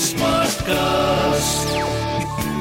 Smart 0.00 0.62
cast 0.62 1.76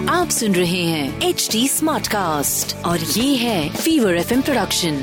आप 0.09 0.29
सुन 0.29 0.55
रहे 0.55 0.83
हैं 0.83 1.21
एच 1.21 1.49
डी 1.51 1.67
स्मार्ट 1.67 2.07
कास्ट 2.07 2.85
और 2.85 2.99
ये 2.99 3.35
है 3.35 3.69
फीवर 3.69 4.15
एफ़ 4.15 4.41
प्रोडक्शन 4.41 4.99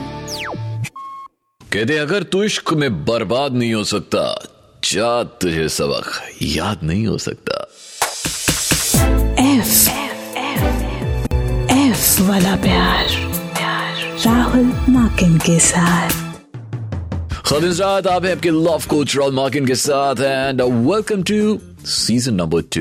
कहते 1.72 1.98
अगर 1.98 2.22
तू 2.22 2.42
इश्क 2.42 2.72
में 2.72 3.04
बर्बाद 3.04 3.52
नहीं 3.52 3.74
हो 3.74 3.84
सकता 3.84 4.48
जा 4.84 5.22
तुझे 5.22 5.68
सबक। 5.68 6.28
याद 6.42 6.80
नहीं 6.82 7.06
हो 7.06 7.18
सकता। 7.18 7.68
एफ़ 9.40 9.90
एफ़ 11.72 12.22
वाला 12.22 12.56
प्यार। 12.56 13.06
राहुल 14.26 14.72
माकिन 14.88 15.38
के 15.38 15.58
साथ। 15.58 16.10
आप 18.06 18.24
है 18.24 18.32
आपके 18.32 18.50
लव 18.50 18.82
कोच 18.88 19.16
रॉल 19.16 19.34
मार्किन 19.34 19.66
के 19.66 19.74
साथ 19.74 20.14
and 20.14 20.62
welcome 20.62 21.22
to 21.22 21.58
season 21.86 22.34
number 22.34 22.62
two 22.74 22.80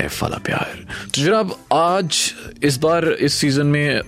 F 0.00 0.22
वाला 0.22 0.36
प्यार 0.44 0.84
तो 1.06 1.22
जनाब, 1.22 1.56
आज 1.72 2.34
इस 2.64 2.76
बार 2.78 3.04
इस 3.04 3.34
सीज़न 3.34 3.66
में 3.66 4.00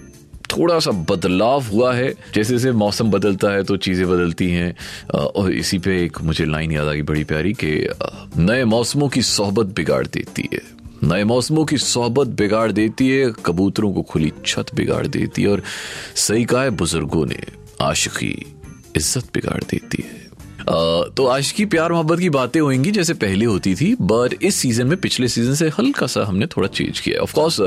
थोड़ा 0.50 0.78
सा 0.80 0.90
बदलाव 1.10 1.62
हुआ 1.62 1.92
है। 1.94 2.10
जैसे 2.34 2.52
जैसे 2.52 2.72
मौसम 2.72 3.10
बदलता 3.10 3.50
है 3.52 3.62
तो 3.64 3.76
चीज़ें 3.78 4.06
बदलती 4.08 4.50
हैं। 4.50 4.74
और 5.14 5.52
इसी 5.52 5.78
पे 5.78 6.02
एक 6.04 6.20
मुझे 6.22 6.44
लाइन 6.44 6.72
याद 6.72 6.88
आ 6.88 6.92
गई 6.92 7.02
बड़ी 7.02 7.24
प्यारी 7.24 7.52
कि 7.54 7.72
नए 8.38 8.64
मौसमों 8.64 9.08
की 9.08 9.22
सोहबत 9.22 9.74
बिगाड़ 9.76 10.06
देती 10.06 10.48
है। 10.52 10.60
नए 11.04 11.24
मौसमों 11.24 11.64
की 11.64 11.78
सोहबत 11.78 12.28
बिगाड़ 12.38 12.70
देती 12.72 13.08
है, 13.10 13.30
कबूतरों 13.46 13.92
को 13.92 14.02
खुली 14.02 14.32
छत 14.46 14.74
बिगाड़ 14.74 15.06
देती 15.06 15.42
है 15.42 15.48
और 15.48 15.62
सही 16.16 16.44
कहा 16.44 16.62
है 16.62 16.70
बुज़ुर्गों 16.72 17.26
ने, 17.26 17.42
आशिकी 17.80 18.34
इज़्ज़त 18.96 19.30
बिगाड़ 19.34 19.62
देती 19.64 20.02
है। 20.02 20.17
तो 20.68 21.26
आज 21.26 21.50
की 21.52 21.64
प्यार 21.64 21.92
मोहब्बत 21.92 22.18
की 22.18 22.28
बातें 22.30 22.60
होंगी 22.60 22.90
जैसे 22.90 23.14
पहले 23.14 23.44
होती 23.44 23.74
थी 23.74 23.94
बट 24.00 24.34
इस 24.42 24.54
सीज़न 24.54 24.86
में 24.86 24.96
पिछले 25.00 25.28
सीज़न 25.28 25.54
से 25.54 25.68
हल्का 25.68 26.06
सा 26.06 26.24
हमने 26.24 26.46
थोड़ा 26.46 26.68
चेंज 26.68 27.00
किया 27.00 27.20
of 27.20 27.34
course 27.34 27.60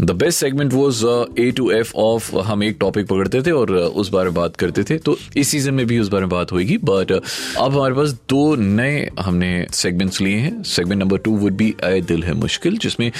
the 0.00 0.10
best 0.10 0.40
segment 0.40 0.72
was 0.72 1.02
A 1.38 1.50
to 1.50 1.70
F 1.70 1.92
of 1.94 2.36
हम 2.36 2.64
एक 2.64 2.76
टॉपिक 2.80 3.06
पकड़ते 3.06 3.42
थे 3.42 3.50
और 3.50 3.70
uh, 3.70 3.94
उस 3.94 4.08
बारे 4.08 4.24
में 4.24 4.34
बात 4.34 4.56
करते 4.56 4.84
थे। 4.84 4.98
तो 4.98 5.16
इस 5.36 5.48
सीज़न 5.48 5.74
में 5.74 5.86
भी 5.86 5.98
उस 5.98 6.08
बारे 6.08 6.20
में 6.20 6.30
बात 6.30 6.52
होगी 6.52 6.76
बट 6.84 7.12
अब 7.12 7.72
हमारे 7.72 7.94
पास 7.94 8.10
दो 8.30 8.54
नए 8.56 9.10
हमने 9.20 9.66
सेगमेंट्स 9.72 10.20
लिए 10.20 10.36
हैं। 10.36 10.62
Segment 10.62 11.02
number 11.02 11.18
two 11.18 11.36
would 11.36 11.52
be 11.52 11.74
आए 11.84 12.00
दिल 12.00 12.22
है 12.22 12.34
मुश्किल 12.34 12.78
जिसमें 12.78 13.10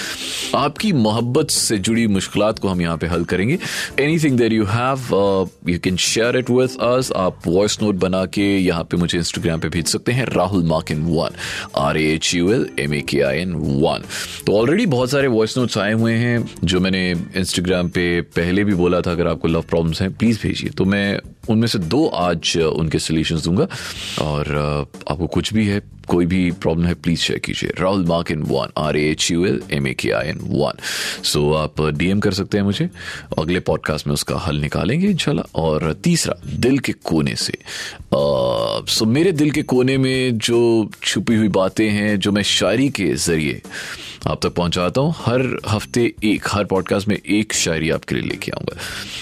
आपकी 0.55 0.93
मोहब्बत 0.93 1.51
से 1.51 1.77
जुड़ी 1.77 2.07
मुश्किल 2.07 2.51
को 2.61 2.67
हम 2.67 2.81
यहाँ 2.81 2.97
पे 2.97 3.07
हल 3.07 3.23
करेंगे। 3.23 3.57
Anything 4.19 4.37
there 4.37 4.53
you 4.53 4.65
have 4.65 5.49
you 5.69 5.79
can 5.79 5.97
share 5.97 6.37
it 6.37 6.49
with 6.49 6.79
us 6.83 7.11
आप 7.15 7.47
वॉइस 7.47 7.81
नोट 7.81 7.95
बना 7.95 8.25
के 8.25 8.57
यहाँ 8.57 8.83
पे 8.83 8.97
मुझे 8.97 9.14
इंस्टाग्राम 9.17 9.59
पे 9.59 9.69
भेज 9.69 9.87
सकते 9.87 10.11
हैं 10.11 10.25
Rahul 10.25 10.63
Makin 10.63 11.01
one 11.01 11.35
R 11.75 11.97
H 11.97 12.35
U 12.35 12.51
L 12.51 12.69
M 12.79 12.93
A 12.93 13.01
K 13.01 13.21
I 13.21 13.37
N 13.37 13.53
one. 13.53 14.03
तो 14.47 14.57
ऑलरेडी 14.57 14.85
बहुत 14.85 15.09
सारे 15.09 15.27
वॉइस 15.27 15.57
नोट्स 15.57 15.77
आए 15.77 15.93
हुए 15.93 16.13
हैं, 16.13 16.49
जो 16.63 16.79
मैंने 16.79 17.11
इंस्टाग्राम 17.11 17.89
पे 17.89 18.21
पहले 18.21 18.63
भी 18.63 18.73
बोला 18.73 19.01
था, 19.01 19.11
अगर 19.11 19.27
आपको 19.27 19.47
लव 19.47 19.61
प्रॉब्लम्स 19.61 20.01
हैं 20.01 20.13
प्लीज़ 20.13 20.39
भेजिए। 20.43 20.69
तो 20.69 20.85
मैं 20.85 21.19
उनमें 21.49 21.67
से 21.67 21.79
दो 21.79 22.07
आज, 22.07 22.57
उनके 22.57 22.99
सोल्यूशन 22.99 23.35
दूँगा, 23.35 23.67
और, 24.21 24.45
आपको 25.11 25.27
कुछ 25.27 25.53
भी 25.53 25.67
है 25.67 25.81
कोई 26.07 26.25
भी 26.25 26.51
प्रॉब्लम 26.51 26.85
है 26.85 26.93
प्लीज़ 26.93 27.19
शेयर 27.19 27.39
कीजिए। 27.39 27.73
Rahul 27.79 28.05
Makin 28.31 28.41
one 28.43 28.71
R 28.77 28.97
H 28.97 29.29
U 29.31 29.45
L 29.45 29.61
M 29.73 29.87
A 29.87 29.93
K 29.93 30.11
I 30.11 30.27
N 30.27 30.39
one 30.41 30.79
so 31.23 31.51
आप 31.53 31.81
डीएम 31.97 32.19
कर 32.19 32.33
सकते 32.33 32.57
हैं 32.57 32.65
मुझे। 32.65 32.89
अगले 33.39 33.59
पॉडकास्ट 33.59 34.07
में 34.07 34.13
उसका 34.13 34.37
हल 34.37 34.55
निकालेंगे, 34.55 35.07
इंशाल्लाह। 35.07 35.59
और 35.61 35.93
तीसरा, 36.03 36.35
दिल 36.47 36.79
के 36.79 36.93
कोने 37.03 37.35
से। 37.35 37.57
सो 38.13 39.05
मेरे 39.05 39.31
दिल 39.31 39.51
के 39.51 39.61
कोने 39.63 39.97
में 39.97 40.37
जो 40.37 40.89
छुपी 41.03 41.35
हुई 41.35 41.47
बातें 41.49 41.89
हैं, 41.89 42.19
जो 42.19 42.31
मैं 42.31 42.43
शायरी 42.43 42.89
के 42.89 43.13
ज़रिए 43.15 43.61
आप 44.27 44.39
तक 44.43 44.53
पहुंचाता 44.53 45.01
हूँ। 45.01 45.13
हर 45.17 45.41
हफ़्ते 45.67 46.03
एक 46.23 46.47
हर 46.51 46.63
पॉडकास्ट 46.65 47.07
में 47.07 47.15
एक 47.17 47.53
शायरी 47.53 47.89
आपके 47.89 48.15
लिए 48.15 48.23
लेके 48.23 48.51
आऊँगा। 48.51 48.77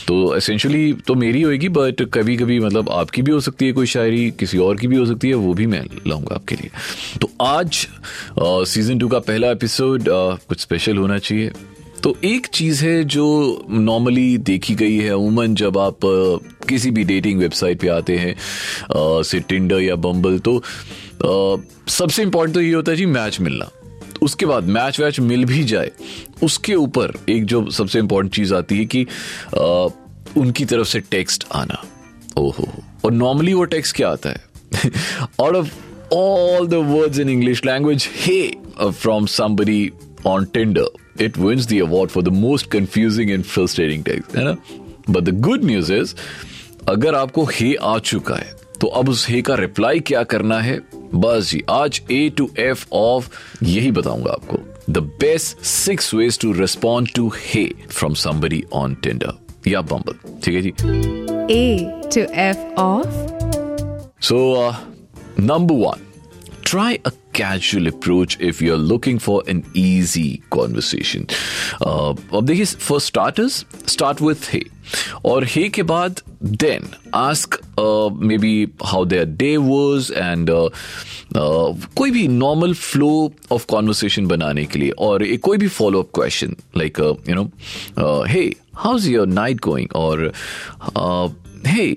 तो 0.07 0.35
एसेंशली 0.35 0.93
तो 1.07 1.15
मेरी 1.15 1.41
होगी 1.41 1.69
बट 1.69 2.01
कभी 2.13 2.37
कभी 2.37 2.59
मतलब 2.59 2.89
आपकी 2.91 3.21
भी 3.21 3.31
हो 3.31 3.39
सकती 3.39 3.65
है 3.65 3.73
कोई 3.73 3.85
शायरी 3.87 4.29
किसी 4.39 4.57
और 4.57 4.77
की 4.77 4.87
भी 4.87 4.97
हो 4.97 5.05
सकती 5.05 5.29
है 5.29 5.35
वो 5.35 5.53
भी 5.53 5.67
मैं 5.67 5.83
लाऊँगा 6.07 6.35
आपके 6.35 6.55
लिए। 6.55 6.69
तो 7.21 7.29
आज 7.41 7.87
सीज़न 8.67 8.99
टू 8.99 9.07
का 9.07 9.19
पहला 9.21 9.51
एपिसोड 9.51 10.05
कुछ 10.09 10.59
स्पेशल 10.59 10.97
होना 10.97 11.17
चाहिए। 11.17 11.51
तो 12.03 12.15
एक 12.23 12.47
चीज़ 12.47 12.83
है 12.85 13.03
जो 13.03 13.25
नॉर्मली 13.69 14.37
देखी 14.37 14.75
गई 14.75 14.97
है 14.97 15.09
अमूमन 15.09 15.53
जब 15.55 15.77
आप 15.77 15.99
किसी 16.69 16.91
भी 16.91 17.03
डेटिंग 17.03 17.39
वेबसाइट 17.39 17.79
पे 17.79 17.87
आते 17.87 18.17
हैं 18.17 18.35
से 19.23 19.39
टिंडर 19.39 19.81
या 19.81 19.95
बम्बल 19.97 20.39
तो 20.39 20.57
अ, 20.57 21.61
सबसे 21.89 22.23
इंपॉर्टेंट 22.23 22.55
तो 22.55 22.61
ये 22.61 22.73
होता 22.73 22.91
है 22.91 22.97
जी 22.97 23.05
मैच 23.05 23.39
मिलना। 23.41 23.69
उसके 24.23 24.45
बाद 24.45 24.63
मैच 24.63 24.99
वैच 24.99 25.19
मिल 25.19 25.45
भी 25.45 25.63
जाए 25.63 25.91
उसके 26.43 26.75
ऊपर 26.75 27.13
एक 27.29 27.45
जो 27.45 27.69
सबसे 27.69 27.99
इंपॉर्टेंट 27.99 28.33
चीज़ 28.33 28.53
आती 28.53 28.77
है 28.77 28.85
कि 28.85 29.07
आ, 29.57 29.87
उनकी 30.37 30.65
तरफ़ 30.65 30.87
से 30.87 30.99
टेक्स्ट 30.99 31.43
आना। 31.51 31.83
ओहो। 32.37 32.67
और 33.05 33.11
नॉर्मली 33.11 33.53
वो 33.53 33.63
टेक्स्ट 33.63 33.95
क्या 33.95 34.09
आता 34.09 34.29
है? 34.29 34.43
Out 35.41 35.55
of 35.55 35.73
all 36.13 36.67
the 36.67 36.73
words 36.73 37.19
in 37.19 37.29
English 37.29 37.65
language 37.65 38.09
hey 38.15 38.41
from 38.83 39.25
somebody 39.25 39.89
on 40.25 40.45
Tinder 40.45 40.85
it 41.21 41.37
wins 41.37 41.67
the 41.73 41.73
the 42.17 42.27
most 42.27 42.69
confusing 42.69 43.31
and 43.31 43.43
frustrating 43.43 44.03
text 44.03 44.35
है 44.35 44.43
ना? 44.43 44.55
But 45.09 45.23
the 45.23 45.39
good 45.39 45.63
news 45.63 45.93
is 45.93 46.15
अगर 46.87 47.15
आपको 47.15 47.43
हे 47.45 47.75
आ 47.75 47.97
चुका 47.97 48.35
है 48.35 48.51
तो 48.81 48.87
अब 48.87 49.09
उस 49.09 49.29
हे 49.29 49.41
का 49.41 49.55
रिप्लाई 49.55 49.99
क्या 49.99 50.23
करना 50.23 50.59
है? 50.59 51.02
बस 51.15 51.49
जी 51.51 51.61
आज 51.69 52.01
ए 52.11 52.29
टू 52.37 52.49
एफ़ 52.59 52.85
ऑफ़ 52.93 53.29
यही 53.63 53.91
बताऊँगा 53.91 54.31
आपको। 54.31 54.57
The 54.89 54.97
best 54.97 55.57
six 55.57 56.13
ways 56.13 56.39
to 56.39 56.51
respond 56.51 57.09
to 57.15 57.31
hey 57.37 57.65
from 57.89 58.13
somebody 58.13 58.63
on 58.73 58.95
Tinder 58.95 59.33
या 59.67 59.81
बम्बल 59.81 60.39
ठीक 60.43 60.55
है 60.55 60.61
जी? 60.61 60.73
A 61.53 61.91
to 62.15 62.21
F 62.33 62.57
of 62.79 63.07
so 64.21 64.73
number 65.39 65.75
one 65.75 66.07
try 66.65 66.97
try 66.97 67.22
casual 67.35 67.87
approach 67.87 68.37
if 68.41 68.63
you 68.63 68.73
are 68.73 68.79
looking 68.79 69.19
for 69.19 69.43
an 69.49 69.63
easy 69.77 70.27
conversation 70.51 71.25
अब 71.83 72.45
देखिए 72.45 72.65
for 72.65 72.99
starters 73.01 73.65
start 73.87 74.21
with 74.21 74.53
hey 74.53 74.63
और 75.25 75.45
hey 75.45 75.67
के 75.69 75.83
बाद 75.83 76.21
then 76.43 76.87
ask 77.15 77.59
maybe 78.37 78.67
how 78.85 79.05
their 79.05 79.25
day 79.25 79.55
was 79.57 80.11
and 80.11 80.49
कोई 81.97 82.11
भी 82.11 82.27
normal 82.27 82.73
flow 82.73 83.09
of 83.51 83.65
conversation 83.65 84.27
बनाने 84.27 84.65
के 84.65 84.79
लिए 84.79 84.91
और 85.07 85.23
एक 85.23 85.41
कोई 85.41 85.57
भी 85.57 85.67
follow 85.67 86.01
up 86.01 86.09
question 86.15 86.55
like 86.77 86.99
you 87.29 87.35
know 87.35 88.23
hey 88.27 88.43
how 88.75 88.97
is 88.97 89.09
your 89.09 89.27
night 89.27 89.59
going 89.61 89.95
और 89.95 90.31
hey 91.67 91.89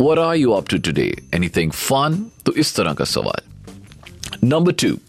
where 0.00 0.18
are 0.18 0.36
you 0.36 0.50
up 0.52 0.68
to 0.68 0.78
today 0.78 1.14
anything 1.48 1.72
fun 1.72 2.24
तो 2.46 2.52
इस 2.52 2.76
तरह 2.76 2.92
का 2.92 3.04
सवाल। 3.04 3.49
Number 4.42 4.72
two, 4.72 5.00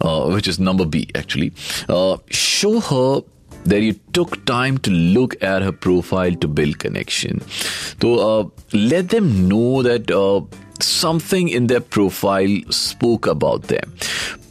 uh, 0.00 0.30
which 0.30 0.46
is 0.46 0.58
number 0.58 0.84
B 0.84 1.08
actually, 1.14 1.52
uh, 1.88 2.18
show 2.30 2.80
her 2.80 3.22
that 3.64 3.80
you 3.82 3.94
took 4.12 4.44
time 4.46 4.78
to 4.78 4.90
look 4.90 5.40
at 5.42 5.62
her 5.62 5.72
profile 5.72 6.34
to 6.36 6.48
build 6.48 6.78
connection. 6.78 7.40
So 8.00 8.40
uh, 8.40 8.48
let 8.72 9.10
them 9.10 9.48
know 9.48 9.82
that 9.82 10.10
uh, 10.10 10.42
something 10.80 11.48
in 11.48 11.66
their 11.66 11.80
profile 11.80 12.56
spoke 12.70 13.26
about 13.26 13.64
them. 13.64 13.94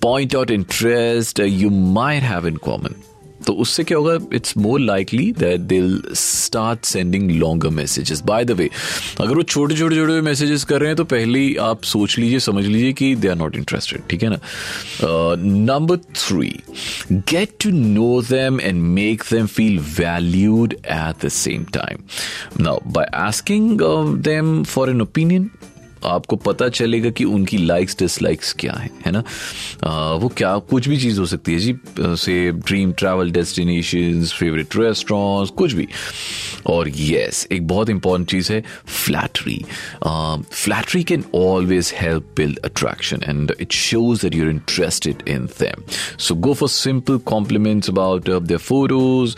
Point 0.01 0.35
out 0.35 0.51
interest 0.51 1.39
you 1.39 1.69
might 1.69 2.23
have 2.23 2.45
in 2.45 2.57
common. 2.57 3.01
तो 3.47 3.53
उससे 3.53 3.83
क्या 3.83 3.97
होगा? 3.97 4.17
It's 4.33 4.57
more 4.57 4.79
likely 4.79 5.31
that 5.39 5.61
they'll 5.61 6.01
start 6.15 6.85
sending 6.85 7.31
longer 7.31 7.69
messages 7.69 8.21
by 8.25 8.45
the 8.45 8.51
way 8.51 8.69
अगर 9.21 9.35
वो 9.35 9.43
छोटे 9.43 9.75
छोटे 9.75 9.95
छोटे 9.95 10.19
messages 10.21 10.63
कर 10.63 10.79
रहे 10.79 10.89
हैं 10.89 10.95
तो 10.97 11.03
पहले 11.03 11.39
ही 11.39 11.55
आप 11.55 11.83
सोच 11.83 12.17
लीजिए, 12.19 12.39
समझ 12.39 12.65
लीजिए 12.65 12.93
कि 12.93 13.13
दे 13.15 13.27
आर 13.27 13.35
नॉट 13.35 13.55
इंटरेस्टेड 13.55 14.01
ठीक 14.09 14.23
है 14.23 14.29
ना? 14.29 14.39
Number 15.03 15.97
three 15.97 16.49
get 17.11 17.55
to 17.63 17.71
know 17.71 18.21
them 18.21 18.59
and 18.61 18.81
make 18.81 19.23
them 19.31 19.45
feel 19.47 19.79
valued 19.99 20.73
at 20.73 21.25
the 21.25 21.29
same 21.29 21.63
time 21.73 22.63
now 22.63 22.79
by 22.87 23.09
asking 23.15 23.81
them 24.23 24.63
for 24.63 24.89
an 24.89 25.01
opinion 25.01 25.49
आपको 26.05 26.35
पता 26.35 26.67
चलेगा 26.69 27.09
कि 27.09 27.23
उनकी 27.25 27.57
लाइक्स 27.57 27.97
डिसलाइक्स 27.99 28.53
क्या 28.59 28.73
है 28.73 28.89
है 29.05 29.11
ना? 29.11 29.23
आ, 29.83 30.13
वो 30.13 30.27
क्या 30.37 30.57
कुछ 30.69 30.87
भी 30.89 30.97
चीज़ 30.97 31.19
हो 31.19 31.25
सकती 31.25 31.53
है 31.53 31.59
जी 31.59 31.75
से 31.99 32.51
dream 32.51 32.91
travel 32.99 33.31
destination 33.31 34.25
favourite 34.39 34.75
restaurants 34.77 35.51
कुछ 35.57 35.73
भी। 35.73 35.87
और 36.67 36.89
यस 36.89 37.47
एक 37.51 37.67
बहुत 37.67 37.89
इंपॉर्टेंट 37.89 38.29
चीज़ 38.29 38.51
है 38.53 38.61
flattery 38.87 39.63
flattery 40.03 41.03
can 41.03 41.23
always 41.35 41.93
help 41.95 42.33
build 42.37 42.59
attraction 42.65 43.23
and 43.27 43.53
it 43.59 43.71
shows 43.71 44.21
that 44.21 44.35
you're 44.35 44.49
interested 44.49 45.23
in 45.29 45.45
them 45.59 45.83
so 46.19 46.35
go 46.35 46.53
for 46.53 46.69
simple 46.69 47.17
compliments 47.25 47.89
about 47.89 48.29
their 48.29 48.59
photos 48.59 49.35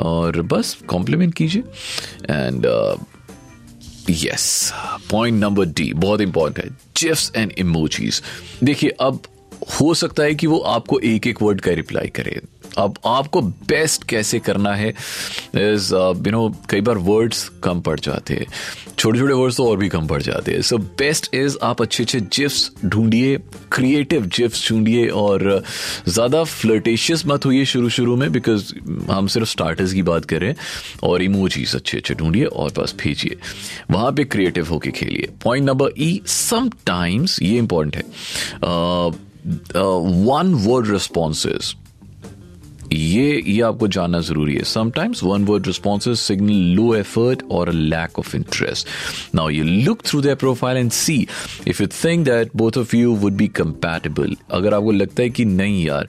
और 0.00 0.42
बस 0.52 0.76
कॉम्प्लीमेंट 0.88 1.34
कीजिए। 1.34 1.62
And 2.30 2.66
yes 4.10 4.72
point 5.10 5.40
number 5.40 5.66
D 5.66 5.92
बहुत 5.92 6.20
important 6.20 6.66
है 6.66 6.76
GIFs 6.96 7.32
and 7.36 7.52
emojis 7.58 8.22
देखिए, 8.64 8.90
अब 8.90 9.22
हो 9.80 9.94
सकता 9.94 10.22
है 10.22 10.34
कि 10.34 10.46
वो 10.46 10.58
आपको 10.58 10.98
एक 10.98 11.26
एक 11.26 11.42
वर्ड 11.42 11.60
का 11.60 11.72
रिप्लाई 11.72 12.08
करे। 12.08 12.40
अब 12.78 12.98
आपको 13.06 13.40
बेस्ट 13.42 14.04
कैसे 14.08 14.38
करना 14.40 14.74
है 14.74 14.88
इज़ 14.88 15.92
यू 15.94 16.30
नो 16.30 16.48
कई 16.70 16.80
बार 16.80 16.98
वर्ड्स 17.08 17.48
कम 17.64 17.80
पड़ 17.80 17.98
जाते 18.00 18.34
हैं। 18.34 18.46
छोटे 18.98 19.18
छोटे 19.18 19.34
वर्ड्स 19.34 19.56
तो 19.56 19.68
और 19.68 19.76
भी 19.76 19.88
कम 19.88 20.06
पड़ 20.06 20.20
जाते 20.22 20.52
हैं। 20.52 20.62
सो 20.62 20.78
बेस्ट 20.78 21.34
इज़ 21.34 21.56
आप 21.62 21.82
अच्छे 21.82 22.02
अच्छे 22.02 22.20
जिप्स 22.20 22.70
ढूंढिए 22.84 23.36
क्रिएटिव 23.72 24.26
जिप्स 24.26 24.68
ढूंढिए 24.68 25.06
और 25.08 25.62
ज़्यादा 26.08 26.42
फ्लर्टेशियस 26.44 27.26
मत 27.26 27.46
होइए 27.46 27.64
शुरू 27.64 27.88
शुरू 27.90 28.16
में 28.16 28.30
बिकॉज़ 28.32 28.72
हम 29.10 29.26
सिर्फ़ 29.26 29.48
स्टार्टर्स 29.48 29.92
की 29.92 30.02
बात 30.02 30.24
करें 30.24 30.54
और 31.02 31.22
इमोजीज 31.22 31.74
अच्छे 31.76 31.98
अच्छे 31.98 32.14
ढूंढिए 32.14 32.44
और 32.44 32.72
बस 32.78 32.94
भेजिए। 33.02 33.36
वहाँ 33.90 34.12
पे 34.12 34.24
क्रिएटिव 34.26 34.68
होके 34.70 34.90
खेलिए। 34.90 35.28
पॉइंट 35.44 35.66
नंबर 35.66 35.92
ई 35.98 36.20
समटाइम्स 36.26 37.40
ये 37.42 37.56
इंपॉर्टेंट 37.58 37.96
है। 37.96 38.02
वन 40.26 40.54
वर्ड 40.66 40.90
रिस्पॉन्सेज 40.90 41.74
ये 42.94 43.42
ये 43.46 43.60
आपको 43.62 43.88
जानना 43.88 44.20
ज़रूरी 44.20 44.54
है। 44.54 44.64
Sometimes 44.64 45.22
one 45.24 45.44
word 45.44 45.66
responses 45.66 46.16
signal 46.18 46.74
low 46.76 46.94
effort 46.94 47.42
और 47.50 47.72
lack 47.72 48.18
of 48.18 48.36
interest 48.36 48.88
now 49.34 49.48
you 49.48 49.64
look 49.64 50.02
through 50.02 50.20
their 50.20 50.34
profile 50.34 50.76
and 50.76 50.90
see 50.90 51.26
if 51.68 51.82
you 51.82 51.88
think 52.04 52.24
that 52.24 52.50
both 52.56 52.78
of 52.78 52.96
you 52.96 53.14
would 53.14 53.32
be 53.32 53.48
compatible 53.48 54.36
अगर 54.50 54.74
आपको 54.74 54.92
लगता 54.92 55.22
है 55.22 55.30
कि 55.30 55.44
नहीं 55.44 55.84
यार 55.86 56.08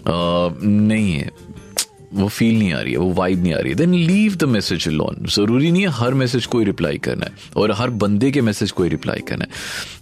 uh, 0.00 0.62
नहीं 0.64 1.12
है 1.12 1.30
वो 2.14 2.28
फील 2.28 2.58
नहीं 2.58 2.72
आ 2.72 2.80
रही 2.80 2.92
है 2.92 2.98
वो 2.98 3.12
वाइब 3.12 3.42
नहीं 3.42 3.54
आ 3.54 3.58
रही 3.58 3.68
है 3.68 3.74
then 3.74 3.94
leave 3.94 4.34
the 4.36 4.44
message 4.44 4.88
alone 4.88 5.26
ज़रूरी 5.26 5.70
नहीं 5.70 5.82
है 5.82 5.88
हर 5.88 6.14
मैसेज 6.14 6.46
को 6.46 6.58
ही 6.58 6.64
रिप्लाई 6.64 6.98
करना 6.98 7.26
है 7.26 7.32
और 7.56 7.72
हर 7.72 7.90
बंदे 7.90 8.30
के 8.30 8.40
मैसेज 8.40 8.70
को 8.70 8.82
ही 8.82 8.88
रिप्लाई 8.88 9.20
करना 9.20 9.44
है। 9.44 9.50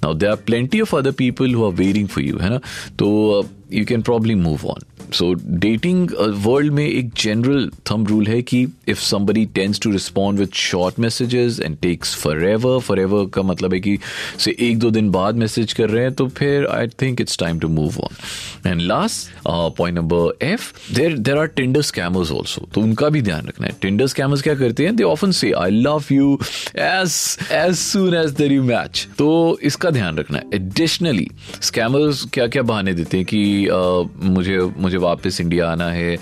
Now 0.03 0.15
there 0.15 0.27
are 0.27 0.37
plenty 0.37 0.81
of 0.81 0.97
other 0.97 1.11
people 1.11 1.55
who 1.55 1.67
are 1.67 1.73
waiting 1.73 2.09
for 2.09 2.25
you 2.25 2.39
है 2.39 2.51
ना? 2.51 2.59
तो 2.99 3.49
you 3.73 3.85
can 3.85 4.03
probably 4.03 4.35
move 4.35 4.67
on 4.67 4.85
so 5.15 5.33
dating 5.35 6.11
world 6.47 6.73
में 6.73 6.87
एक 6.87 7.11
जनरल 7.17 7.71
थम 7.91 8.05
रूल 8.07 8.27
है 8.27 8.41
कि 8.43 8.61
if 8.89 9.01
somebody 9.01 9.45
tends 9.55 9.81
to 9.81 9.91
respond 9.91 10.41
with 10.41 10.51
short 10.55 10.99
messages 11.01 11.61
and 11.61 11.77
texts 11.83 12.15
forever 12.45 12.79
forever 13.01 13.27
का 13.35 13.43
मतलब 13.43 13.75
है 13.75 13.81
कि 13.81 13.97
से 14.39 14.55
एक 14.61 14.79
दो 14.79 14.91
दिन 14.91 15.11
बाद 15.11 15.37
मैसेज 15.37 15.73
कर 15.73 15.89
रहे 15.91 16.03
हैं 16.03 16.13
तो 16.13 16.27
फिर 16.39 16.67
I 16.67 16.89
think 17.03 17.21
it's 17.21 17.39
time 17.39 17.59
to 17.59 17.69
move 17.69 17.99
on 18.01 18.71
and 18.71 18.81
last 18.81 19.31
point 19.47 19.99
number 19.99 20.45
F 20.47 20.73
there 20.95 21.17
there 21.19 21.39
are 21.39 21.47
Tinder 21.47 21.83
scammers 21.83 22.33
also 22.33 22.69
तो 22.75 22.81
उनका 22.81 23.09
भी 23.09 23.23
ध्यान 23.23 23.47
रखना 23.49 23.67
है। 23.67 23.73
टेंडर 23.83 24.07
स्कैमर्स 24.07 24.43
क्या 24.43 24.55
करते 24.55 24.85
हैं? 24.85 24.95
They 24.97 25.03
often 25.05 25.31
say 25.31 25.53
I 25.53 25.71
love 25.71 26.05
you 26.13 26.39
as 26.77 27.39
as 27.53 27.75
soon 27.77 28.15
as 28.15 28.31
there 28.33 28.53
you 28.53 28.63
match 28.63 29.07
तो 29.19 29.59
इसका 29.63 29.91
ध्यान 29.91 30.19
रखना 30.19 30.39
है। 30.39 30.45
एडिशनली 30.55 31.29
स्कैमर्स 31.63 32.25
क्या 32.33 32.47
क्या 32.47 32.63
बहाने 32.63 32.93
देते 32.95 33.17
हैं 33.17 33.27
कि 33.27 33.58
uh, 33.67 34.09
मुझे 34.23 34.59
मुझे 34.79 34.97
वापस 34.97 35.41
इंडिया 35.41 35.71
आना 35.71 35.91
है 35.93 36.17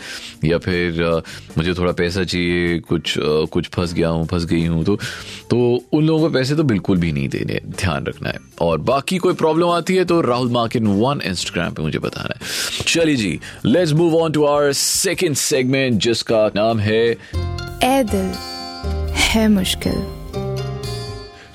या 0.44 0.58
फिर 0.58 1.02
मुझे 1.58 1.74
थोड़ा 1.74 1.92
पैसा 1.92 2.24
चाहिए 2.24 2.78
कुछ 2.78 3.14
कुछ 3.52 3.68
फंस 3.68 3.92
गया 3.92 4.08
हूँ 4.08 4.26
फंस 4.26 4.44
गई 4.44 4.64
हूँ 4.66 4.84
तो 4.84 4.96
तो 5.50 5.58
उन 5.92 6.06
लोगों 6.06 6.28
को 6.28 6.34
पैसे 6.34 6.56
तो 6.56 6.62
बिल्कुल 6.62 6.98
भी 6.98 7.12
नहीं 7.12 7.28
देने 7.28 7.60
ध्यान 7.78 8.06
रखना 8.06 8.28
है। 8.28 8.38
और 8.60 8.78
बाकी 8.78 9.18
कोई 9.18 9.34
प्रॉब्लम 9.34 9.68
आती 9.68 9.96
है 9.96 10.04
तो 10.04 10.20
राहुल 10.20 10.50
मार्किन 10.50 10.86
वन 10.86 11.20
इंस्टाग्राम 11.24 11.72
पे 11.72 11.82
मुझे 11.82 11.98
बताना 11.98 12.34
है। 12.34 12.84
चलिए 12.86 13.16
जी 13.16 13.38
let's 13.64 13.92
move 13.92 14.16
on 14.16 14.32
to 14.32 14.44
our 14.44 14.72
second 14.72 15.36
segment 15.36 16.00
जिसका 16.02 16.46
नाम 16.56 16.78
है 16.78 17.02
ए 17.04 18.02
दिल 18.12 18.32
है 19.26 19.48
मुश्किल। 19.48 20.25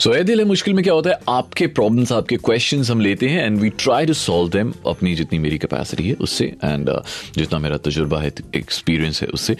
सो 0.01 0.13
ए 0.15 0.21
दिल 0.23 0.43
मुश्किल 0.45 0.73
में 0.73 0.83
क्या 0.83 0.93
होता 0.93 1.09
है? 1.09 1.15
आपके 1.29 1.65
प्रॉब्लम्स 1.77 2.11
आपके 2.11 2.37
क्वेश्चंस 2.45 2.89
हम 2.89 3.01
लेते 3.01 3.27
हैं 3.29 3.43
and 3.45 3.59
we 3.61 3.69
try 3.83 4.05
to 4.05 4.13
solve 4.13 4.49
them 4.51 4.73
अपनी 4.87 5.13
जितनी 5.15 5.39
मेरी 5.39 5.57
कैपेसिटी 5.57 6.07
है 6.07 6.13
उससे 6.27 6.45
एंड 6.45 6.89
uh, 6.89 7.01
जितना 7.37 7.59
मेरा 7.59 7.77
तजुर्बा 7.87 8.21
है 8.21 8.31
एक्सपीरियंस 8.55 9.21
है 9.21 9.27
उससे। 9.33 9.55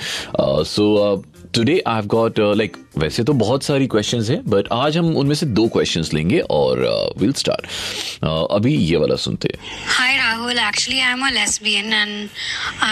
So 0.71 1.23
today 1.55 1.77
I 1.87 1.95
have 1.95 2.05
got 2.15 2.39
like 2.39 2.77
वैसे 2.97 3.23
तो 3.23 3.33
बहुत 3.43 3.63
सारी 3.63 3.87
क्वेश्चंस 3.93 4.29
हैं 4.29 4.41
बट 4.49 4.67
आज 4.73 4.97
हम 4.97 5.15
उनमें 5.17 5.35
से 5.35 5.45
दो 5.45 5.67
क्वेश्चंस 5.77 6.13
लेंगे 6.13 6.39
और 6.57 6.79
will 7.17 7.31
uh, 7.31 7.37
start 7.37 7.65
we'll 7.65 8.41
uh, 8.41 8.55
अभी 8.55 8.75
ये 8.75 8.97
वाला 8.97 9.15
सुनते 9.29 9.53
हैं। 9.53 9.59
Hi 9.99 10.11
Rahul, 10.19 10.67
actually 10.69 11.01
I'm 11.09 11.27
a 11.31 11.35
lesbian 11.39 11.93
and 12.03 12.29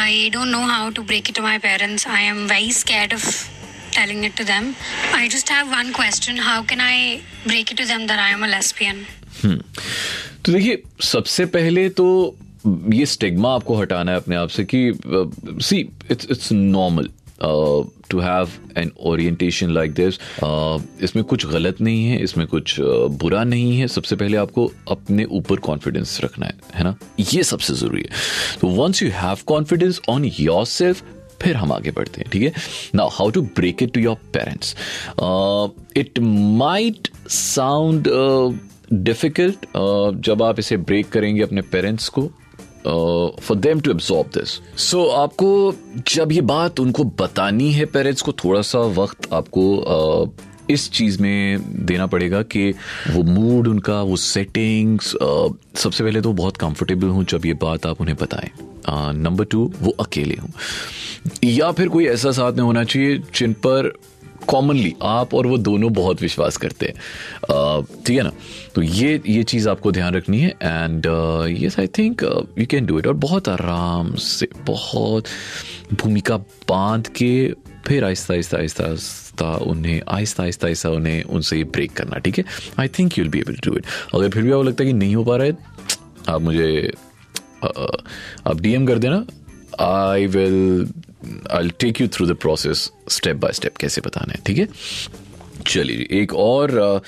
I 0.02 0.30
don't 0.36 0.58
know 0.58 0.66
how 0.78 0.90
to 1.00 1.12
break 1.14 1.32
it 1.32 1.40
to 1.40 1.52
my 1.52 1.60
parents. 1.70 2.12
I 2.20 2.26
am 2.34 2.48
very 2.58 2.76
scared 2.84 3.22
of 3.22 3.32
telling 3.92 4.24
it 4.24 4.36
to 4.38 4.44
them. 4.44 4.76
I 5.14 5.28
just 5.28 5.50
have 5.50 5.70
one 5.72 5.94
question. 5.94 6.38
How 6.40 6.64
can 6.64 6.82
I 6.82 7.22
break 7.46 7.72
it 7.72 7.78
to 7.78 7.86
them 7.86 8.08
that 8.08 8.20
I 8.20 8.30
am 8.30 8.44
a 8.44 8.48
lesbian? 8.48 9.06
तो 10.46 10.52
देखिए 10.52 10.82
सबसे 11.04 11.46
पहले 11.56 11.88
तो 11.98 12.06
ये 12.94 13.06
stigma 13.06 13.54
आपको 13.56 13.76
हटाना 13.76 14.12
है 14.12 14.18
अपने 14.18 14.36
आप 14.36 14.50
से 14.50 14.64
कि 14.74 14.82
see 15.64 15.80
it's 16.12 16.28
it's 16.32 16.52
normal 16.52 17.10
to 18.10 18.20
have 18.20 18.50
an 18.78 18.92
orientation 19.08 19.70
like 19.72 19.94
this 19.94 20.18
इसमें 21.04 21.24
कुछ 21.24 21.46
गलत 21.46 21.82
नहीं 21.82 22.06
है 22.06 22.18
इसमें 22.24 22.46
कुछ 22.48 22.80
uh, 22.80 23.10
बुरा 23.20 23.44
नहीं 23.44 23.78
है 23.80 23.88
सबसे 23.88 24.16
पहले 24.16 24.38
आपको 24.38 24.72
अपने 24.92 25.26
ऊपर 25.40 25.60
कॉन्फिडेंस 25.70 26.20
रखना 26.24 26.46
है 26.46 26.54
है 26.76 26.84
ना 26.84 26.96
ये 27.20 27.44
सबसे 27.44 27.74
ज़रूरी 27.74 28.02
है 28.02 28.60
तो 28.62 28.68
once 28.82 29.04
you 29.04 29.10
have 29.14 29.38
confidence 29.48 30.02
on 30.10 30.26
yourself 30.66 31.04
फिर 31.42 31.56
हम 31.56 31.72
आगे 31.72 31.92
बढ़ते 31.92 32.22
हैं 32.22 32.30
ठीक 32.32 32.42
है? 32.42 32.54
Now 32.96 33.10
how 33.10 33.30
to 33.30 33.42
break 33.42 33.84
it 33.84 33.94
to 33.94 34.00
your 34.00 34.16
parents 34.16 34.76
it 35.98 36.20
might 36.20 37.10
sound 37.30 38.08
difficult 38.94 39.66
जब 40.26 40.44
आप 40.44 40.60
इसे 40.60 40.78
ब्रेक 40.78 41.10
करेंगे 41.10 41.42
अपने 41.42 41.62
पेरेंट्स 41.62 42.10
को 42.10 42.22
for 43.42 43.58
them 43.58 43.80
to 43.80 43.92
absorb 43.92 44.28
this 44.28 44.60
so 44.82 45.06
आपको 45.08 45.74
जब 46.08 46.32
ये 46.32 46.42
बात 46.42 46.80
उनको 46.80 47.04
बतानी 47.04 47.72
है 47.72 47.86
पेरेंट्स 47.86 48.22
को 48.22 48.32
थोड़ा 48.32 48.62
सा 48.62 48.80
वक्त 48.80 49.34
आपको 49.34 49.66
uh, 49.78 50.49
इस 50.70 50.90
चीज़ 50.92 51.22
में 51.22 51.60
देना 51.86 52.06
पड़ेगा 52.08 52.42
कि 52.42 52.72
वो 53.12 53.24
मूड 53.24 53.68
उनका, 53.68 54.02
वो 54.02 54.16
सेटिंग्स 54.16 55.16
सबसे 55.76 56.04
पहले 56.04 56.22
तो 56.22 56.34
बहुत 56.34 56.58
कंफर्टेबल 56.58 57.08
हूँ 57.08 57.26
जब 57.26 57.46
ये 57.46 57.54
बात 57.54 57.86
आप 57.86 58.02
उन्हें 58.02 58.18
बताएँ। 58.22 58.50
नंबर 59.14 59.46
टू 59.46 59.72
वो 59.82 59.92
अकेले 60.00 60.36
हूँ। 60.36 60.54
या 61.44 61.72
फिर 61.72 61.88
कोई 61.88 62.06
ऐसा 62.08 62.32
साथ 62.32 62.54
में 62.54 62.64
होना 62.64 62.84
चाहिए 62.84 63.18
जिन 63.36 63.54
पर 63.54 63.92
कॉमनली 64.48 64.94
आप 65.04 65.34
और 65.34 65.48
वो 65.48 65.58
दोनों 65.58 65.92
बहुत 65.94 66.22
विश्वास 66.22 66.58
करते 66.58 66.86
हैं। 66.86 66.94
ठीक 68.06 68.18
है 68.18 68.24
ना? 68.24 68.32
तो 68.76 68.82
ये 68.82 69.22
ये 69.28 69.44
चीज़ 69.44 69.70
आपको 69.70 69.92
ध्यान 69.92 70.14
रखनी 70.16 70.40
है 70.40 70.50
and 70.50 71.06
yes 71.60 71.80
I 71.80 71.88
think 71.88 72.24
you 72.60 72.66
can 72.66 72.86
do 72.86 73.00
it 73.00 73.08
और 73.08 73.14
बहुत 73.14 73.50
आराम 73.50 74.16
से, 74.16 74.48
बहुत 74.66 75.26
भूमिका 75.94 76.38
बाँध 76.70 77.08
के 77.08 77.52
फिर 77.88 78.04
आहिस्ता 78.04 78.34
आहिस्ता 78.34 78.58
आहिस्ता 78.58 78.96
आहिस्ता 79.44 79.72
उन्हें 79.72 80.02
आहिस्ता 80.08 80.44
आहिस्ता 80.44 80.68
आहिस्ता 80.68 80.90
उन्हें 80.90 81.24
उनसे 81.24 81.64
ब्रेक 81.64 81.92
करना 81.98 82.20
ठीक 82.20 82.38
है? 82.38 82.44
I 82.80 82.88
think 83.00 83.18
you'll 83.18 83.28
be 83.30 83.40
able 83.40 83.56
to 83.56 83.72
do 83.72 83.78
it 83.78 83.86
अगर 84.16 84.30
फिर 84.30 84.44
भी 84.44 84.52
आपको 84.52 84.64
लगता 84.64 84.84
है 84.84 84.90
कि 84.90 84.94
नहीं 84.94 85.16
हो 85.16 85.24
पा 85.24 85.36
रहा 85.38 85.48
है 85.48 85.58
आप 86.30 86.42
मुझे 86.42 86.92
आप 87.64 88.60
डीएम 88.62 88.86
कर 88.88 89.00
देना। 89.00 89.26
I 89.86 90.26
will 90.28 90.88
I 91.52 91.70
take 91.80 92.02
you 92.02 92.08
through 92.08 92.26
the 92.28 92.36
process 92.42 92.90
step 93.10 93.36
by 93.36 93.54
step 93.54 93.78
कैसे 93.78 94.02
बताना 94.02 94.34
है 94.34 94.42
ठीक 94.48 94.58
है? 94.58 94.68
चलिए 95.68 96.08
एक 96.22 96.34
और 96.34 96.72
uh, 96.72 97.00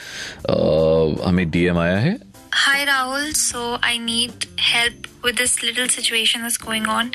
uh, 0.53 1.27
हमें 1.27 1.50
डीएम 1.51 1.77
आया 1.79 1.97
है। 2.00 2.17
Hi 2.53 2.79
Rahul, 2.88 3.27
so 3.41 3.59
I 3.89 3.97
need 4.07 4.45
help 4.69 5.05
with 5.25 5.38
this 5.41 5.53
little 5.63 5.88
situation 5.93 6.41
that's 6.45 6.57
going 6.63 6.88
on. 6.95 7.11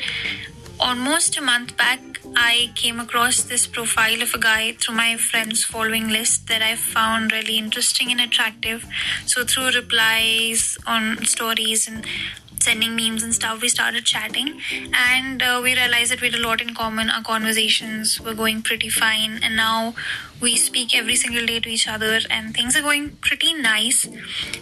Almost 0.79 1.37
a 1.37 1.41
month 1.41 1.75
back, 1.75 1.99
I 2.35 2.71
came 2.75 2.99
across 2.99 3.41
this 3.41 3.65
profile 3.65 4.21
of 4.21 4.33
a 4.35 4.37
guy 4.37 4.73
through 4.73 4.95
my 4.95 5.17
friends' 5.17 5.63
following 5.63 6.07
list 6.07 6.47
that 6.47 6.61
I 6.61 6.75
found 6.75 7.31
really 7.31 7.57
interesting 7.57 8.11
and 8.11 8.21
attractive. 8.21 8.85
So, 9.25 9.43
through 9.43 9.71
replies 9.71 10.77
on 10.85 11.25
stories 11.25 11.87
and 11.87 12.05
sending 12.59 12.95
memes 12.95 13.23
and 13.23 13.33
stuff, 13.33 13.61
we 13.61 13.69
started 13.69 14.05
chatting 14.05 14.59
and 14.93 15.41
uh, 15.41 15.59
we 15.63 15.73
realized 15.75 16.11
that 16.11 16.21
we 16.21 16.29
had 16.29 16.39
a 16.39 16.43
lot 16.43 16.61
in 16.61 16.75
common. 16.75 17.09
Our 17.09 17.23
conversations 17.23 18.21
were 18.21 18.35
going 18.35 18.61
pretty 18.61 18.89
fine, 18.89 19.39
and 19.41 19.55
now 19.55 19.95
we 20.39 20.55
speak 20.57 20.95
every 20.95 21.15
single 21.15 21.45
day 21.45 21.59
to 21.59 21.69
each 21.69 21.87
other, 21.87 22.19
and 22.29 22.53
things 22.53 22.75
are 22.77 22.83
going 22.83 23.17
pretty 23.21 23.53
nice. 23.53 24.07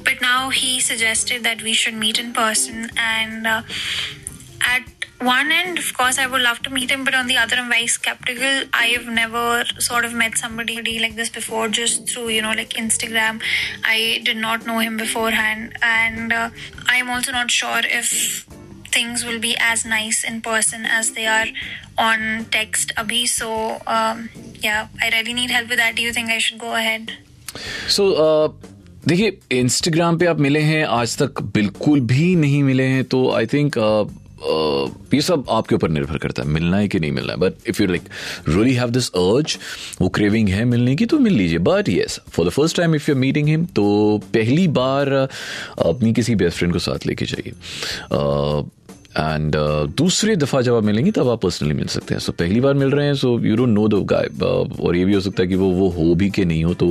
But 0.04 0.22
now 0.22 0.50
he 0.50 0.80
suggested 0.80 1.44
that 1.44 1.62
we 1.62 1.74
should 1.74 1.94
meet 1.94 2.18
in 2.20 2.32
person, 2.32 2.90
and 2.96 3.46
uh, 3.46 3.62
at 4.62 4.95
one 5.20 5.52
end, 5.52 5.78
of 5.80 5.94
course, 5.98 6.18
I 6.18 6.28
would 6.28 6.42
love 6.42 6.60
to 6.64 6.70
meet 6.70 6.92
him, 6.92 7.04
but 7.04 7.16
on 7.16 7.28
the 7.28 7.38
other, 7.38 7.56
I'm 7.56 7.70
very 7.70 7.88
skeptical. 7.88 8.64
I 8.74 8.88
have 8.88 9.06
never 9.08 9.64
sort 9.80 10.06
of 10.06 10.14
met 10.14 10.38
somebody 10.38 11.00
like 11.00 11.16
this 11.16 11.30
before, 11.30 11.68
just 11.70 12.10
through, 12.10 12.30
you 12.30 12.42
know, 12.42 12.52
like 12.52 12.70
Instagram. 12.72 13.42
I 13.84 14.22
did 14.24 14.38
not 14.38 14.66
know 14.66 14.80
him 14.80 14.98
beforehand, 14.98 15.78
and 15.82 16.34
uh, 16.34 16.50
I'm 16.88 17.10
also 17.10 17.32
not 17.32 17.50
sure 17.50 17.82
if 17.84 18.46
things 18.92 19.26
will 19.26 19.40
be 19.40 19.56
as 19.60 19.86
nice 19.86 20.24
in 20.24 20.42
person 20.42 20.86
as 20.86 21.12
they 21.14 21.28
are 21.28 21.48
on 21.98 22.46
text, 22.52 22.94
Abhi. 22.98 23.28
So, 23.28 23.82
um, 23.88 24.30
yeah, 24.62 24.88
I 25.02 25.10
really 25.10 25.34
need 25.34 25.50
help 25.50 25.70
with 25.70 25.78
that. 25.78 25.96
Do 25.96 26.02
you 26.02 26.14
think 26.14 26.30
I 26.30 26.40
should 26.40 26.60
go 26.60 26.76
ahead? 26.76 27.12
सो 27.90 28.06
देखिए 29.08 29.38
Instagram 29.60 30.18
पे 30.18 30.26
आप 30.26 30.40
मिले 30.40 30.60
हैं 30.62 30.84
आज 30.84 31.18
तक 31.18 31.42
बिल्कुल 31.56 32.00
भी 32.12 32.36
नहीं 32.36 32.62
मिले 32.64 32.84
हैं 32.94 33.04
तो 33.14 33.20
आई 33.36 33.46
थिंक 33.54 33.78
ये 35.14 35.22
सब 35.22 35.46
आपके 35.50 35.76
ऊपर 35.76 35.90
निर्भर 35.90 36.18
करता 36.18 36.42
है, 36.44 36.48
मिलना 36.50 36.78
है 36.78 36.88
कि 36.88 37.00
नहीं 37.00 37.12
मिलना 37.12 37.34
है। 37.34 37.40
But 37.40 37.54
if 37.68 37.82
you 37.82 37.88
like 37.88 38.10
really 38.48 38.74
have 38.74 38.90
this 38.90 39.10
urge 39.10 39.58
वो 40.02 40.10
क्रेविंग 40.10 40.50
है 40.50 40.66
मिलने 40.66 40.96
की 40.96 41.06
तो 41.06 41.20
मिल 41.20 41.34
लीजिए। 41.34 41.60
But 41.60 41.90
yes 41.90 42.20
for 42.30 42.46
the 42.46 42.50
first 42.50 42.78
time 42.78 42.96
if 42.96 43.10
you 43.12 43.16
meeting 43.18 43.48
him 43.48 43.66
तो 43.76 44.22
पहली 44.34 44.68
बार 44.78 45.10
अपनी 45.10 46.14
किसी 46.14 46.36
बेस्ट 46.36 46.58
फ्रेंड 46.58 46.74
को 46.74 46.80
साथ 46.80 47.06
लेके 47.08 47.26
जाइए। 47.26 47.54
एंड 49.18 49.56
uh, 49.56 49.98
दूसरे 49.98 50.36
दफ़ा 50.36 50.62
जब 50.62 50.76
आप 50.76 50.84
मिलेंगे 50.84 51.12
तब 51.12 51.30
आप 51.30 51.42
पर्सनली 51.42 51.74
मिल 51.74 51.88
सकते 51.88 52.14
हैं। 52.14 52.20
सो 52.22 52.32
so, 52.32 52.38
पहली 52.40 52.60
बार 52.62 52.74
मिल 52.74 52.92
रहे 52.92 53.06
हैं 53.06 53.14
so 53.16 53.38
you 53.40 53.56
don't 53.56 53.70
know 53.70 53.88
the 53.88 54.04
guy 54.06 54.28
और 54.86 54.96
ये 54.96 55.06
भी 55.06 55.14
हो 55.14 55.20
सकता 55.22 55.44
है 55.44 55.48
कि 55.50 55.56
वो 55.56 55.70
वो 55.72 55.90
हो 55.90 56.14
भी 56.16 56.30
कि 56.30 56.46
नहीं 56.46 56.64
हो 56.64 56.74
तो 56.74 56.88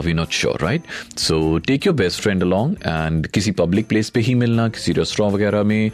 we 0.00 0.12
not 0.12 0.32
sure 0.32 0.60
right 0.62 1.18
so 1.18 1.58
take 1.66 1.86
your 1.86 1.96
best 1.96 2.20
friend 2.22 2.42
along 2.42 2.76
and 2.86 3.26
किसी 3.26 3.50
पब्लिक 3.60 3.88
प्लेस 3.88 4.10
पे 4.10 4.20
ही 4.20 4.34
मिलना 4.34 4.68
किसी 4.68 4.92
रेस्टोरेंट 4.92 5.34
वगैरह 5.34 5.62
में 5.62 5.90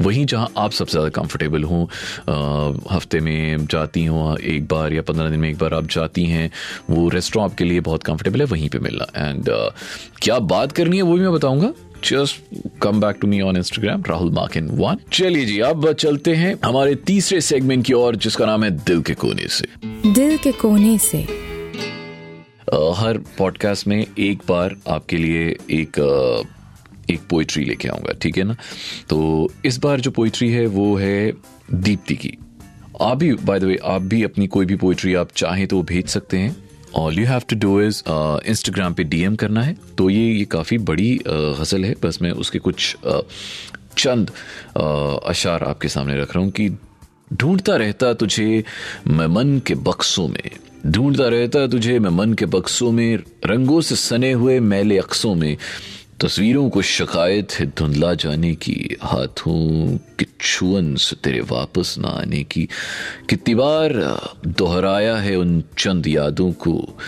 वहीं 0.00 0.26
जहाँ 0.26 0.52
आप 0.56 0.72
सबसे 0.72 0.92
ज़्यादा 0.92 1.08
कंफर्टेबल 1.20 1.64
हों। 1.64 1.84
Uh, 1.84 2.92
हफ़्ते 2.92 3.20
में 3.20 3.66
जाती 3.66 4.04
हों 4.04 4.36
एक 4.38 4.66
बार 4.68 4.92
या 4.92 5.02
पंद्रह 5.02 5.30
दिन 5.30 5.40
में 5.40 5.48
एक 5.48 5.58
बार 5.58 5.74
आप 5.74 5.86
जाती 5.90 6.24
हैं 6.24 6.50
वो 6.90 7.08
रेस्टोरेंट 7.08 7.50
आपके 7.50 7.64
लिए 7.64 7.80
बहुत 7.80 8.02
कंफर्टेबल 8.02 8.40
है 8.40 8.46
वहीं 8.46 8.68
पर 8.68 8.78
मिलना। 8.80 9.06
एंड 9.16 9.50
uh, 9.50 9.70
क्या 10.22 10.38
बात 10.52 10.72
करनी 10.72 10.96
है 10.96 11.02
वो 11.02 11.14
भी 11.14 11.20
मैं 11.20 11.32
बताऊँगा। 11.32 11.72
Just 12.04 12.58
come 12.82 13.00
back 13.00 13.16
to 13.20 13.28
me 13.28 13.40
on 13.40 13.56
Instagram 13.56 14.02
Rahul 14.08 14.32
Makin 14.32 14.68
one 14.68 14.98
चलिए 15.12 15.44
जी 15.44 15.58
अब 15.60 15.92
चलते 15.92 16.34
हैं 16.34 16.54
हमारे 16.64 16.94
तीसरे 16.94 17.40
सेगमेंट 17.40 17.86
की 17.86 17.92
ओर 17.92 18.16
जिसका 18.16 18.46
नाम 18.46 18.64
है 18.64 18.70
दिल 18.70 19.02
के 19.02 19.14
कोने 19.14 19.48
से। 19.48 19.66
दिल 20.12 20.36
के 20.38 20.52
कोने 20.52 20.98
से। 20.98 21.18
हर 22.96 23.18
पॉडकास्ट 23.38 23.86
में 23.86 24.06
एक 24.18 24.38
बार 24.48 24.76
आपके 24.88 25.16
लिए 25.16 25.56
एक 25.70 25.98
एक 27.10 27.20
पोइट्री 27.30 27.64
लेके 27.64 27.88
आऊँगा 27.88 28.12
ठीक 28.22 28.38
है 28.38 28.44
ना? 28.44 28.56
तो 29.08 29.50
इस 29.64 29.78
बार 29.78 30.00
जो 30.00 30.10
पोइट्री 30.10 30.50
है 30.50 30.66
वो 30.66 30.96
है 30.96 31.32
दीप्ति 31.74 32.14
की। 32.14 32.36
आप 33.00 33.16
भी 33.16 33.32
बाय 33.34 33.60
द 33.60 33.64
वे 33.64 33.78
आप 33.84 34.02
भी 34.02 34.22
अपनी 34.22 34.46
कोई 34.46 34.66
भी 34.66 34.76
पोइट्री 34.76 35.14
आप 35.14 35.28
चाहें 35.36 35.66
तो 35.66 35.82
भेज 35.82 36.06
सकते 36.06 36.38
हैं। 36.38 36.63
All 36.96 37.18
you 37.18 37.26
have 37.26 37.42
to 37.48 37.56
do 37.56 37.80
is 37.80 38.02
Instagram 38.48 38.94
पे 38.94 39.04
डीएम 39.04 39.36
करना 39.36 39.62
है। 39.62 39.76
तो 39.98 40.10
ये 40.10 40.26
ये 40.32 40.44
काफ़ी 40.44 40.78
बड़ी 40.78 41.16
uh, 41.18 41.60
गज़ल 41.60 41.84
है। 41.84 41.94
बस 42.02 42.18
मैं 42.22 42.30
उसके 42.30 42.58
कुछ 42.58 42.96
uh, 43.08 43.22
चंद 43.98 44.30
uh, 44.30 45.18
अशार 45.26 45.62
आपके 45.62 45.88
सामने 45.88 46.18
रख 46.20 46.36
रहा 46.36 46.44
हूँ 46.44 46.52
कि 46.52 46.68
ढूंढता 47.32 47.76
रहता 47.76 48.12
तुझे 48.14 48.64
मैं 49.06 49.26
मन 49.26 49.58
के 49.66 49.74
बक्सों 49.74 50.28
में। 50.28 50.50
ढूंढता 50.86 51.28
रहता 51.28 51.66
तुझे 51.66 51.98
मैं 51.98 52.10
मन 52.10 52.32
के 52.34 52.46
बक्सों 52.46 52.90
में। 52.92 53.16
रंगों 53.46 53.80
से 53.80 53.96
सने 53.96 54.32
हुए 54.32 54.60
मैले 54.60 54.98
अक्सों 54.98 55.34
में। 55.34 55.56
तस्वीरों 56.20 56.70
को 56.70 56.82
शिकायत 56.82 57.52
है 57.52 57.66
धुंधला 57.66 58.14
जाने 58.14 58.54
की, 58.54 58.96
हाथों 59.02 59.98
के 60.18 60.26
छुअन 60.40 60.96
से 60.96 61.16
तेरे 61.16 61.40
वापस 61.40 61.94
ना 61.98 62.08
आने 62.08 62.44
की। 62.44 62.68
कितनी 63.30 63.54
बार 63.54 63.92
दोहराया 64.46 65.16
है 65.16 65.36
उन 65.36 65.64
चंद 65.78 66.06
यादों 66.06 66.52
को 66.52 66.98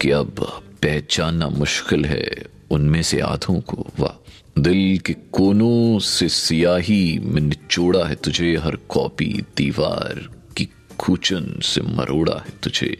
कि 0.00 0.10
अब 0.10 0.62
पहचानना 0.82 1.48
मुश्किल 1.48 2.04
है 2.04 2.30
उनमें 2.70 3.02
से 3.02 3.20
आधों 3.20 3.60
को। 3.60 3.86
वाह, 4.00 4.22
दिल 4.60 4.98
के 4.98 5.12
कोनों 5.32 5.98
से 5.98 6.28
सियाही 6.28 7.18
में 7.22 7.42
निचोड़ा 7.42 8.04
है 8.04 8.14
तुझे, 8.14 8.56
हर 8.56 8.76
कॉपी 8.76 9.44
दीवार 9.56 10.28
की 10.56 10.68
खूचन 10.98 11.60
से 11.62 11.80
मरोड़ा 11.80 12.44
है 12.46 12.52
तुझे। 12.62 12.96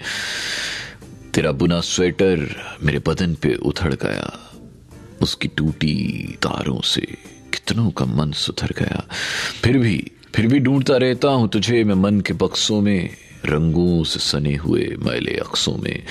तेरा 1.34 1.52
बुना 1.52 1.80
स्वेटर 1.80 2.48
मेरे 2.82 3.00
बदन 3.06 3.34
पे 3.34 3.54
उथड़ 3.54 3.94
गया। 3.94 4.52
उसकी 5.22 5.48
टूटी 5.48 6.36
तारों 6.42 6.80
से 6.80 7.00
कितनों 7.52 7.90
का 7.90 8.04
मन 8.04 8.32
सुधर 8.32 8.72
गया। 8.78 9.04
फिर 9.64 9.78
भी 9.78 10.12
फिर 10.34 10.46
भी 10.46 10.58
ढूंढता 10.60 10.96
रहता 10.96 11.28
हूँ 11.28 11.48
तुझे 11.48 11.84
मैं 11.84 11.94
मन 11.94 12.20
के 12.20 12.32
बक्सों 12.32 12.80
में, 12.80 13.10
रंगों 13.44 14.04
से 14.04 14.20
सने 14.20 14.54
हुए 14.54 14.96
मैले 14.98 15.36
अक्सों 15.36 15.76
में। 15.76 16.02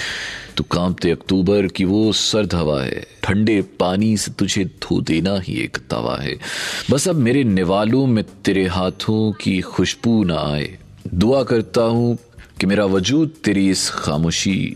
तू 0.58 0.64
कांपते 0.64 1.12
अक्टूबर 1.12 1.68
की 1.68 1.86
वो 1.86 2.12
सर्द 2.14 2.54
हवा 2.54 2.82
है, 2.84 3.06
ठंडे 3.24 3.62
पानी 3.62 4.18
से 4.18 4.32
तुझे 4.32 4.66
धो 4.66 5.02
देना 5.02 5.38
ही 5.40 5.54
एक 5.54 5.78
तवा 5.78 6.18
है। 6.22 6.36
बस 6.92 7.08
अब 7.08 7.16
मेरे 7.16 7.44
निवालों 7.44 8.06
में 8.08 8.24
तेरे 8.24 8.66
हाथों 8.68 9.32
की 9.32 9.62
खुशबू 9.62 10.24
ना 10.24 10.40
आए। 10.54 10.78
दुआ 11.14 11.44
करता 11.44 11.82
हूँ 11.82 12.18
कि 12.60 12.68
मेरा 12.68 12.86
वजूद 12.86 13.34
तेरी 13.44 13.70
इस 13.70 13.90
खामोशी 13.90 14.76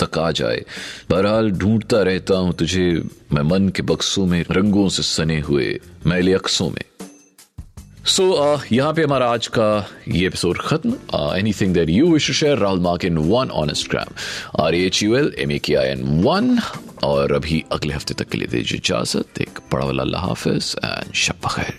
तक 0.00 0.18
आ 0.18 0.30
जाए। 0.30 0.64
बहरहाल 1.10 1.50
ढूंढता 1.50 2.02
रहता 2.02 2.34
हूँ 2.34 2.52
तुझे। 2.52 3.02
मैं 3.32 3.42
मन 3.42 3.68
के 3.68 3.82
बक्सों 3.82 4.26
में 4.26 4.44
रंगों 4.50 4.88
से 4.88 5.02
सने 5.02 5.40
हुए 5.40 5.80
मैले 6.06 6.32
अक्सों 6.32 6.70
में। 6.70 6.84
सो 8.06 8.22
so, 8.22 8.58
uh, 8.58 8.72
यहाँ 8.72 8.92
पे 8.92 9.02
हमारा 9.02 9.26
आज 9.26 9.46
का 9.46 9.88
ये 10.08 10.26
एपिसोड 10.26 10.58
खत्म। 10.58 10.92
Anything 11.52 11.74
that 11.74 11.88
you 11.88 12.12
wish 12.12 12.30
share 12.30 12.58
Rahul 12.58 12.80
Makin 13.04 13.18
one 13.18 13.50
on 13.50 13.72
R 14.60 14.74
H 14.74 15.02
U 15.02 15.16
L 15.16 15.32
M 15.38 15.50
A 15.50 15.58
K 15.58 15.74
I 15.74 15.88
N 15.88 16.22
one 16.24 16.58
और 17.04 17.32
अभी 17.32 17.64
अगले 17.72 17.94
हफ़्ते 17.94 18.14
तक 18.14 18.28
के 18.28 18.38
लिए 18.38 18.46
दीजिए 18.46 18.78
इजाज़त। 18.78 19.40
एक 19.40 19.58
बड़ा 19.72 19.86
वाला 19.86 20.18
हाफिज 20.18 20.76
एंड 20.84 21.14
शब 21.14 21.48
खैर 21.48 21.78